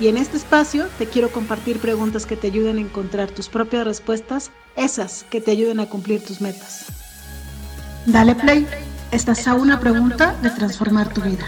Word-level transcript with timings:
Y 0.00 0.08
en 0.08 0.16
este 0.16 0.36
espacio 0.36 0.88
te 0.98 1.06
quiero 1.06 1.30
compartir 1.30 1.78
preguntas 1.78 2.26
que 2.26 2.36
te 2.36 2.48
ayuden 2.48 2.78
a 2.78 2.80
encontrar 2.80 3.30
tus 3.30 3.48
propias 3.48 3.84
respuestas, 3.86 4.50
esas 4.76 5.22
que 5.30 5.40
te 5.40 5.52
ayuden 5.52 5.78
a 5.78 5.88
cumplir 5.88 6.20
tus 6.20 6.40
metas. 6.40 6.86
Dale 8.04 8.34
play, 8.34 8.66
estás 9.12 9.46
a 9.46 9.54
una 9.54 9.78
pregunta 9.78 10.34
de 10.42 10.50
transformar 10.50 11.12
tu 11.14 11.20
vida. 11.20 11.46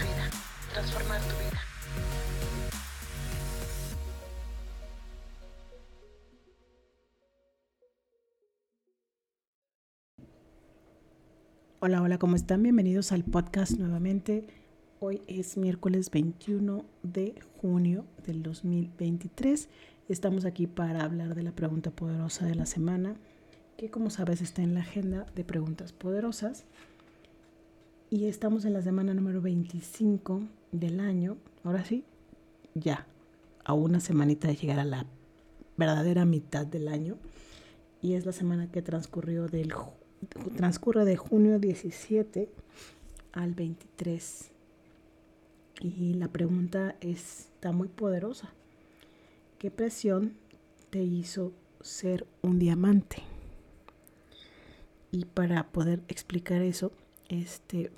Hola, 11.79 12.01
hola, 12.01 12.17
¿cómo 12.17 12.37
están? 12.37 12.63
Bienvenidos 12.63 13.11
al 13.11 13.23
podcast 13.23 13.73
nuevamente. 13.73 14.66
Hoy 14.99 15.21
es 15.27 15.57
miércoles 15.57 16.09
21 16.09 16.83
de 17.03 17.35
junio 17.61 18.03
del 18.25 18.41
2023. 18.41 19.69
Estamos 20.09 20.43
aquí 20.43 20.65
para 20.65 21.03
hablar 21.03 21.35
de 21.35 21.43
la 21.43 21.51
pregunta 21.51 21.91
poderosa 21.91 22.47
de 22.47 22.55
la 22.55 22.65
semana, 22.65 23.15
que 23.77 23.91
como 23.91 24.09
sabes 24.09 24.41
está 24.41 24.63
en 24.63 24.73
la 24.73 24.79
agenda 24.79 25.27
de 25.35 25.43
preguntas 25.43 25.93
poderosas. 25.93 26.65
Y 28.09 28.25
estamos 28.25 28.65
en 28.65 28.73
la 28.73 28.81
semana 28.81 29.13
número 29.13 29.39
25 29.39 30.41
del 30.71 30.99
año. 30.99 31.37
Ahora 31.63 31.85
sí, 31.85 32.03
ya, 32.73 33.05
a 33.65 33.73
una 33.73 33.99
semanita 33.99 34.47
de 34.47 34.55
llegar 34.55 34.79
a 34.79 34.83
la 34.83 35.05
verdadera 35.77 36.25
mitad 36.25 36.65
del 36.65 36.87
año. 36.87 37.19
Y 38.01 38.13
es 38.13 38.25
la 38.25 38.31
semana 38.31 38.71
que 38.71 38.81
transcurrió 38.81 39.47
del, 39.47 39.71
transcurre 40.55 41.05
de 41.05 41.17
junio 41.17 41.59
17 41.59 42.49
al 43.33 43.53
23 43.53 44.56
y 45.81 46.13
la 46.13 46.27
pregunta 46.27 46.95
está 47.01 47.71
muy 47.71 47.87
poderosa. 47.87 48.53
¿Qué 49.59 49.71
presión 49.71 50.33
te 50.89 51.03
hizo 51.03 51.53
ser 51.81 52.25
un 52.41 52.59
diamante? 52.59 53.23
Y 55.11 55.25
para 55.25 55.67
poder 55.67 56.01
explicar 56.07 56.61
eso, 56.61 56.91
este, 57.29 57.91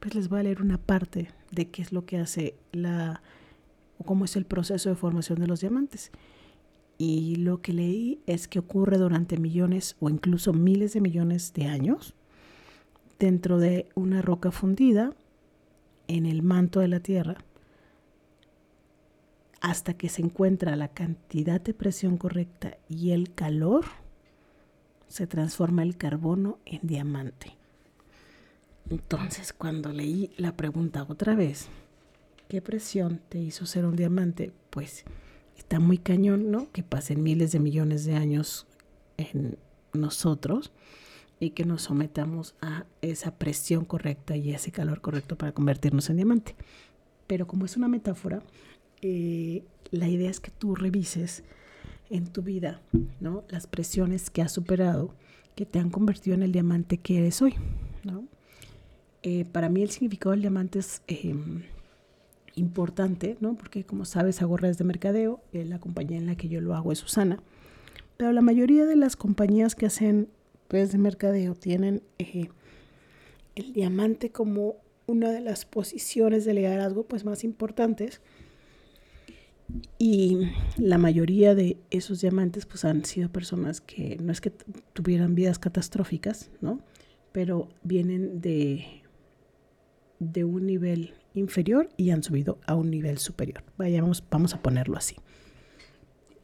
pues 0.00 0.14
les 0.14 0.28
voy 0.28 0.40
a 0.40 0.42
leer 0.44 0.62
una 0.62 0.78
parte 0.78 1.28
de 1.50 1.68
qué 1.70 1.82
es 1.82 1.92
lo 1.92 2.04
que 2.04 2.18
hace 2.18 2.54
la 2.72 3.22
o 3.98 4.04
cómo 4.04 4.24
es 4.24 4.36
el 4.36 4.44
proceso 4.44 4.88
de 4.88 4.96
formación 4.96 5.38
de 5.38 5.46
los 5.46 5.60
diamantes. 5.60 6.10
Y 6.98 7.36
lo 7.36 7.60
que 7.60 7.72
leí 7.72 8.20
es 8.26 8.48
que 8.48 8.58
ocurre 8.58 8.98
durante 8.98 9.36
millones 9.36 9.96
o 10.00 10.08
incluso 10.08 10.52
miles 10.52 10.92
de 10.92 11.00
millones 11.00 11.52
de 11.52 11.66
años 11.66 12.14
dentro 13.18 13.58
de 13.58 13.88
una 13.94 14.22
roca 14.22 14.50
fundida 14.50 15.14
en 16.08 16.26
el 16.26 16.42
manto 16.42 16.80
de 16.80 16.88
la 16.88 17.00
Tierra 17.00 17.36
hasta 19.60 19.94
que 19.94 20.10
se 20.10 20.20
encuentra 20.20 20.76
la 20.76 20.88
cantidad 20.88 21.58
de 21.58 21.72
presión 21.72 22.18
correcta 22.18 22.76
y 22.86 23.12
el 23.12 23.32
calor, 23.32 23.86
se 25.08 25.26
transforma 25.26 25.82
el 25.82 25.96
carbono 25.96 26.58
en 26.66 26.80
diamante. 26.82 27.56
Entonces, 28.90 29.54
cuando 29.54 29.90
leí 29.90 30.30
la 30.36 30.54
pregunta 30.54 31.06
otra 31.08 31.34
vez, 31.34 31.68
¿qué 32.48 32.60
presión 32.60 33.22
te 33.30 33.38
hizo 33.38 33.64
ser 33.64 33.86
un 33.86 33.96
diamante? 33.96 34.52
Pues 34.68 35.04
está 35.56 35.80
muy 35.80 35.96
cañón, 35.96 36.50
¿no? 36.50 36.70
Que 36.70 36.82
pasen 36.82 37.22
miles 37.22 37.52
de 37.52 37.60
millones 37.60 38.04
de 38.04 38.16
años 38.16 38.66
en 39.16 39.56
nosotros 39.94 40.72
que 41.50 41.64
nos 41.64 41.82
sometamos 41.82 42.54
a 42.60 42.84
esa 43.02 43.36
presión 43.38 43.84
correcta 43.84 44.36
y 44.36 44.52
ese 44.52 44.70
calor 44.72 45.00
correcto 45.00 45.36
para 45.36 45.52
convertirnos 45.52 46.10
en 46.10 46.16
diamante. 46.16 46.54
Pero 47.26 47.46
como 47.46 47.64
es 47.64 47.76
una 47.76 47.88
metáfora, 47.88 48.42
eh, 49.02 49.64
la 49.90 50.08
idea 50.08 50.30
es 50.30 50.40
que 50.40 50.50
tú 50.50 50.74
revises 50.74 51.44
en 52.10 52.26
tu 52.26 52.42
vida 52.42 52.80
¿no? 53.20 53.44
las 53.48 53.66
presiones 53.66 54.30
que 54.30 54.42
has 54.42 54.52
superado 54.52 55.14
que 55.54 55.66
te 55.66 55.78
han 55.78 55.90
convertido 55.90 56.34
en 56.34 56.42
el 56.42 56.52
diamante 56.52 56.98
que 56.98 57.18
eres 57.18 57.40
hoy. 57.42 57.54
¿no? 58.02 58.24
Eh, 59.22 59.44
para 59.44 59.68
mí 59.68 59.82
el 59.82 59.90
significado 59.90 60.32
del 60.32 60.40
diamante 60.40 60.78
es 60.78 61.02
em, 61.06 61.62
importante, 62.54 63.36
¿no? 63.40 63.54
porque 63.54 63.84
como 63.84 64.04
sabes 64.04 64.42
hago 64.42 64.56
redes 64.56 64.78
de 64.78 64.84
mercadeo, 64.84 65.40
eh, 65.52 65.64
la 65.64 65.78
compañía 65.78 66.18
en 66.18 66.26
la 66.26 66.36
que 66.36 66.48
yo 66.48 66.60
lo 66.60 66.74
hago 66.74 66.92
es 66.92 66.98
Susana, 66.98 67.40
pero 68.16 68.32
la 68.32 68.42
mayoría 68.42 68.84
de 68.84 68.96
las 68.96 69.16
compañías 69.16 69.74
que 69.74 69.86
hacen 69.86 70.28
redes 70.68 70.92
de 70.92 70.98
mercadeo 70.98 71.54
tienen 71.54 72.02
eh, 72.18 72.48
el 73.54 73.72
diamante 73.72 74.30
como 74.30 74.76
una 75.06 75.30
de 75.30 75.40
las 75.40 75.64
posiciones 75.64 76.44
de 76.44 76.54
liderazgo 76.54 77.04
pues 77.04 77.24
más 77.24 77.44
importantes 77.44 78.20
y 79.98 80.50
la 80.76 80.98
mayoría 80.98 81.54
de 81.54 81.78
esos 81.90 82.20
diamantes 82.20 82.66
pues 82.66 82.84
han 82.84 83.04
sido 83.04 83.30
personas 83.30 83.80
que 83.80 84.16
no 84.20 84.32
es 84.32 84.40
que 84.40 84.50
tuvieran 84.92 85.34
vidas 85.34 85.58
catastróficas, 85.58 86.50
¿no? 86.60 86.80
Pero 87.32 87.68
vienen 87.82 88.40
de, 88.40 89.02
de 90.18 90.44
un 90.44 90.66
nivel 90.66 91.14
inferior 91.34 91.88
y 91.96 92.10
han 92.10 92.22
subido 92.22 92.58
a 92.66 92.74
un 92.74 92.90
nivel 92.90 93.18
superior. 93.18 93.64
Vayamos, 93.76 94.22
vamos 94.30 94.54
a 94.54 94.62
ponerlo 94.62 94.96
así. 94.96 95.16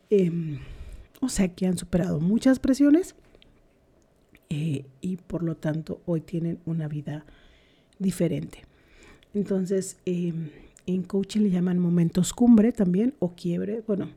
Em, 0.09 0.59
o 1.21 1.29
sea 1.29 1.49
que 1.49 1.67
han 1.67 1.79
superado 1.79 2.19
muchas 2.19 2.59
presiones 2.59 3.15
eh, 4.51 4.85
y 5.01 5.17
por 5.17 5.43
lo 5.43 5.57
tanto 5.57 6.03
hoy 6.07 6.21
tienen 6.21 6.59
una 6.67 6.89
vida 6.89 7.25
diferente. 7.99 8.65
Entonces, 9.33 9.97
em, 10.05 10.51
en 10.87 11.03
coaching 11.05 11.43
le 11.43 11.51
llaman 11.51 11.79
momentos 11.79 12.33
cumbre 12.33 12.73
también 12.73 13.15
o 13.21 13.35
quiebre. 13.35 13.83
Bueno, 13.87 14.09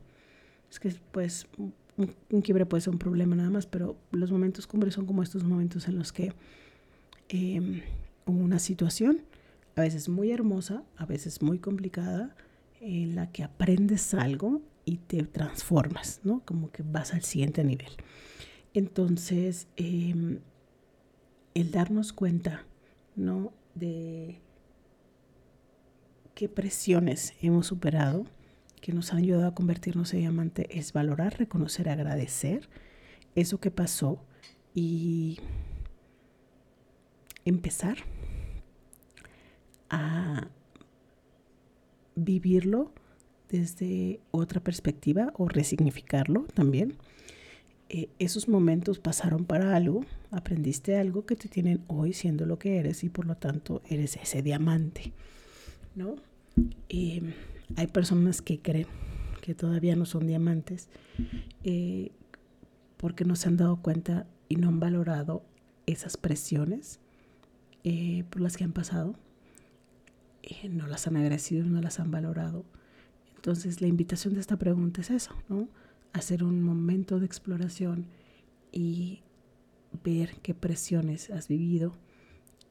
es 0.70 0.80
que 0.80 0.92
pues 1.12 1.46
un, 1.96 2.42
quiebre 2.42 2.66
puede 2.66 2.80
ser 2.80 2.92
un 2.92 2.98
problema 2.98 3.36
nada 3.36 3.50
más, 3.50 3.66
pero 3.66 3.96
los 4.10 4.32
momentos 4.32 4.66
cumbre 4.66 4.90
son 4.90 5.06
como 5.06 5.22
estos 5.22 5.44
momentos 5.44 5.86
en 5.86 5.96
los 5.96 6.12
que 6.12 6.32
eh, 7.28 7.82
una 8.26 8.58
situación, 8.58 9.20
a 9.76 9.82
veces 9.82 10.08
muy 10.08 10.32
hermosa, 10.32 10.82
a 10.96 11.06
veces 11.06 11.42
muy 11.42 11.58
complicada, 11.58 12.34
en 12.80 13.14
la 13.14 13.30
que 13.30 13.44
aprendes 13.44 14.14
algo 14.14 14.62
y 14.84 14.96
te 14.96 15.22
transformas, 15.22 16.20
¿no? 16.24 16.42
Como 16.44 16.70
que 16.70 16.82
vas 16.82 17.14
al 17.14 17.22
siguiente 17.22 17.62
nivel. 17.64 17.90
Entonces, 18.74 19.68
em, 19.76 20.40
el 21.54 21.70
darnos 21.70 22.12
cuenta, 22.12 22.66
¿no? 23.14 23.52
De 23.76 24.40
qué 26.34 26.48
presiones 26.48 27.34
hemos 27.40 27.68
superado 27.68 28.26
que 28.80 28.92
nos 28.92 29.12
han 29.12 29.18
ayudado 29.18 29.46
a 29.46 29.54
convertirnos 29.54 30.12
en 30.12 30.20
diamante 30.20 30.66
es 30.76 30.92
valorar, 30.92 31.38
reconocer, 31.38 31.88
agradecer 31.88 32.68
eso 33.36 33.58
que 33.58 33.70
pasó 33.70 34.18
y 34.74 35.38
empezar 37.44 37.98
a 39.88 40.48
vivirlo 42.16 42.92
desde 43.48 44.20
otra 44.32 44.60
perspectiva 44.60 45.32
o 45.36 45.48
resignificarlo 45.48 46.46
también 46.54 46.98
eh, 47.88 48.08
esos 48.18 48.48
momentos 48.48 48.98
pasaron 48.98 49.44
para 49.44 49.76
algo, 49.76 50.04
aprendiste 50.30 50.96
algo 50.96 51.26
que 51.26 51.36
te 51.36 51.48
tienen 51.48 51.84
hoy 51.86 52.12
siendo 52.12 52.46
lo 52.46 52.58
que 52.58 52.78
eres 52.78 53.04
y 53.04 53.08
por 53.08 53.26
lo 53.26 53.36
tanto 53.36 53.82
eres 53.88 54.16
ese 54.16 54.42
diamante, 54.42 55.12
¿no? 55.94 56.16
hay 57.76 57.86
personas 57.88 58.40
que 58.40 58.60
creen 58.60 58.86
que 59.40 59.54
todavía 59.54 59.96
no 59.96 60.06
son 60.06 60.26
diamantes 60.26 60.88
eh, 61.64 62.12
porque 62.96 63.24
no 63.24 63.36
se 63.36 63.48
han 63.48 63.56
dado 63.56 63.76
cuenta 63.82 64.26
y 64.48 64.56
no 64.56 64.68
han 64.68 64.80
valorado 64.80 65.42
esas 65.86 66.16
presiones 66.16 67.00
eh, 67.82 68.24
por 68.30 68.40
las 68.40 68.56
que 68.56 68.64
han 68.64 68.72
pasado, 68.72 69.16
no 70.70 70.86
las 70.86 71.06
han 71.06 71.16
agradecido, 71.16 71.66
no 71.66 71.80
las 71.80 72.00
han 72.00 72.10
valorado. 72.10 72.64
Entonces 73.36 73.82
la 73.82 73.88
invitación 73.88 74.34
de 74.34 74.40
esta 74.40 74.56
pregunta 74.56 75.02
es 75.02 75.10
eso, 75.10 75.34
¿no? 75.48 75.68
Hacer 76.14 76.42
un 76.42 76.62
momento 76.62 77.20
de 77.20 77.26
exploración 77.26 78.06
y 78.72 79.20
ver 80.02 80.36
qué 80.42 80.54
presiones 80.54 81.28
has 81.30 81.48
vivido 81.48 81.92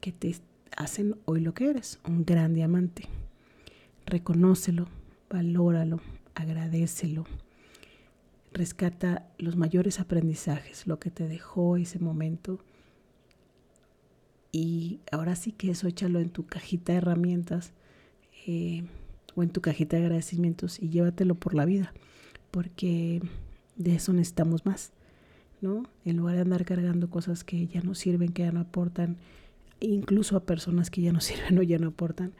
que 0.00 0.12
te 0.12 0.34
hacen 0.76 1.16
hoy 1.26 1.40
lo 1.40 1.54
que 1.54 1.70
eres, 1.70 2.00
un 2.06 2.24
gran 2.24 2.54
diamante. 2.54 3.04
Reconócelo, 4.06 4.88
valóralo, 5.30 6.00
agradecelo. 6.34 7.24
rescata 8.52 9.28
los 9.36 9.56
mayores 9.56 9.98
aprendizajes, 9.98 10.86
lo 10.86 10.98
que 11.00 11.10
te 11.10 11.26
dejó 11.26 11.76
ese 11.76 11.98
momento. 11.98 12.60
Y 14.52 15.00
ahora 15.10 15.34
sí 15.34 15.52
que 15.52 15.70
eso 15.70 15.88
échalo 15.88 16.20
en 16.20 16.30
tu 16.30 16.46
cajita 16.46 16.92
de 16.92 16.98
herramientas 16.98 17.72
eh, 18.46 18.84
o 19.34 19.42
en 19.42 19.50
tu 19.50 19.60
cajita 19.60 19.96
de 19.96 20.04
agradecimientos 20.04 20.80
y 20.80 20.90
llévatelo 20.90 21.34
por 21.34 21.54
la 21.54 21.64
vida, 21.64 21.92
porque 22.54 23.20
de 23.74 23.96
eso 23.96 24.12
necesitamos 24.12 24.64
más, 24.64 24.92
¿no? 25.60 25.82
En 26.04 26.18
lugar 26.18 26.36
de 26.36 26.42
andar 26.42 26.64
cargando 26.64 27.10
cosas 27.10 27.42
que 27.42 27.66
ya 27.66 27.80
no 27.80 27.96
sirven, 27.96 28.32
que 28.32 28.42
ya 28.42 28.52
no 28.52 28.60
aportan, 28.60 29.16
incluso 29.80 30.36
a 30.36 30.46
personas 30.46 30.88
que 30.88 31.00
ya 31.02 31.12
no 31.12 31.20
sirven 31.20 31.58
o 31.58 31.62
ya 31.64 31.80
no 31.80 31.88
aportan, 31.88 32.32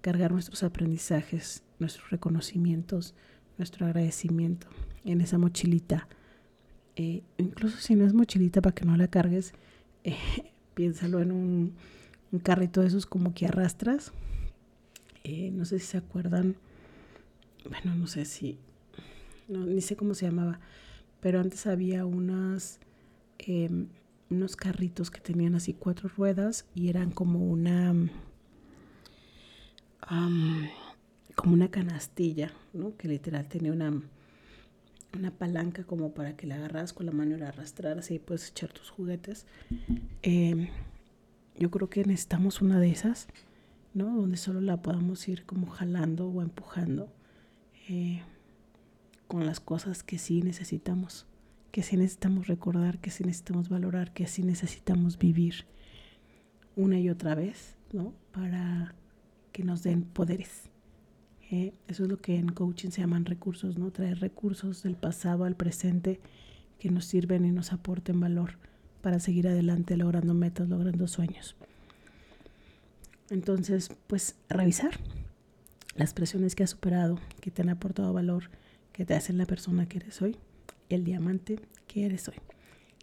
cargar 0.00 0.32
nuestros 0.32 0.64
aprendizajes, 0.64 1.62
nuestros 1.78 2.10
reconocimientos, 2.10 3.14
nuestro 3.58 3.86
agradecimiento 3.86 4.66
en 5.04 5.20
esa 5.20 5.38
mochilita. 5.38 6.08
Eh, 6.96 7.22
incluso 7.38 7.76
si 7.76 7.94
no 7.94 8.04
es 8.04 8.12
mochilita 8.12 8.60
para 8.60 8.74
que 8.74 8.84
no 8.84 8.96
la 8.96 9.06
cargues, 9.06 9.52
eh, 10.02 10.16
piénsalo 10.74 11.20
en 11.20 11.30
un, 11.30 11.74
carrito 12.42 12.80
de 12.80 12.88
esos 12.88 13.06
como 13.06 13.34
que 13.34 13.46
arrastras. 13.46 14.12
Eh, 15.22 15.52
no 15.52 15.64
sé 15.64 15.78
si 15.78 15.86
se 15.86 15.98
acuerdan, 15.98 16.56
bueno, 17.68 17.94
no 17.94 18.08
sé 18.08 18.24
si, 18.24 18.58
ni 19.50 19.80
sé 19.80 19.96
cómo 19.96 20.14
se 20.14 20.26
llamaba, 20.26 20.60
pero 21.20 21.40
antes 21.40 21.66
había 21.66 22.06
unas, 22.06 22.80
em, 23.38 23.88
unos 24.30 24.56
carritos 24.56 25.10
que 25.10 25.20
tenían 25.20 25.54
así 25.54 25.74
cuatro 25.74 26.08
ruedas 26.08 26.66
y 26.74 26.88
eran 26.88 27.10
como 27.10 27.40
una 27.40 27.94
como 31.34 31.54
una 31.54 31.70
canastilla, 31.70 32.52
¿no? 32.72 32.96
Que 32.96 33.08
literal 33.08 33.48
tenía 33.48 33.72
una, 33.72 34.02
una 35.16 35.30
palanca 35.30 35.84
como 35.84 36.12
para 36.12 36.36
que 36.36 36.46
la 36.46 36.56
agarras 36.56 36.92
con 36.92 37.06
la 37.06 37.12
mano 37.12 37.36
y 37.36 37.40
la 37.40 37.48
arrastraras 37.48 38.10
y 38.10 38.18
puedes 38.18 38.50
echar 38.50 38.72
tus 38.72 38.90
juguetes. 38.90 39.46
Em, 40.22 40.68
yo 41.56 41.70
creo 41.70 41.88
que 41.88 42.04
necesitamos 42.04 42.60
una 42.60 42.80
de 42.80 42.90
esas, 42.90 43.28
¿no? 43.94 44.16
Donde 44.16 44.36
solo 44.36 44.60
la 44.60 44.82
podamos 44.82 45.28
ir 45.28 45.44
como 45.46 45.68
jalando 45.68 46.28
o 46.28 46.42
empujando 46.42 47.12
eh, 47.88 48.22
con 49.30 49.46
las 49.46 49.60
cosas 49.60 50.02
que 50.02 50.18
sí 50.18 50.42
necesitamos, 50.42 51.24
que 51.70 51.84
sí 51.84 51.96
necesitamos 51.96 52.48
recordar, 52.48 52.98
que 52.98 53.12
sí 53.12 53.22
necesitamos 53.22 53.68
valorar, 53.68 54.12
que 54.12 54.26
sí 54.26 54.42
necesitamos 54.42 55.20
vivir 55.20 55.66
una 56.74 56.98
y 56.98 57.10
otra 57.10 57.36
vez, 57.36 57.76
¿no? 57.92 58.12
Para 58.32 58.96
que 59.52 59.62
nos 59.62 59.84
den 59.84 60.02
poderes. 60.02 60.68
Eh, 61.48 61.72
eso 61.86 62.02
es 62.02 62.10
lo 62.10 62.16
que 62.16 62.40
en 62.40 62.48
coaching 62.48 62.90
se 62.90 63.02
llaman 63.02 63.24
recursos, 63.24 63.78
¿no? 63.78 63.92
Traer 63.92 64.18
recursos 64.18 64.82
del 64.82 64.96
pasado 64.96 65.44
al 65.44 65.54
presente 65.54 66.20
que 66.80 66.90
nos 66.90 67.04
sirven 67.04 67.44
y 67.44 67.52
nos 67.52 67.72
aporten 67.72 68.18
valor 68.18 68.58
para 69.00 69.20
seguir 69.20 69.46
adelante 69.46 69.96
logrando 69.96 70.34
metas, 70.34 70.68
logrando 70.68 71.06
sueños. 71.06 71.54
Entonces, 73.30 73.92
pues 74.08 74.34
revisar 74.48 74.98
las 75.94 76.14
presiones 76.14 76.56
que 76.56 76.64
has 76.64 76.70
superado, 76.70 77.20
que 77.40 77.52
te 77.52 77.62
han 77.62 77.68
aportado 77.68 78.12
valor, 78.12 78.50
que 79.00 79.06
te 79.06 79.14
hacen 79.14 79.38
la 79.38 79.46
persona 79.46 79.86
que 79.86 79.96
eres 79.96 80.20
hoy, 80.20 80.36
el 80.90 81.04
diamante 81.04 81.58
que 81.86 82.04
eres 82.04 82.28
hoy. 82.28 82.34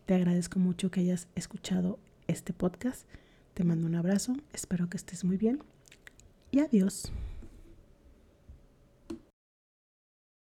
Te 0.06 0.14
agradezco 0.14 0.60
mucho 0.60 0.92
que 0.92 1.00
hayas 1.00 1.28
escuchado 1.34 1.98
este 2.28 2.54
podcast. 2.54 3.08
Te 3.56 3.64
mando 3.64 3.88
un 3.88 3.96
abrazo, 3.96 4.36
espero 4.54 4.92
que 4.92 4.98
estés 4.98 5.24
muy 5.24 5.38
bien 5.38 5.64
y 6.52 6.60
adiós. 6.60 7.12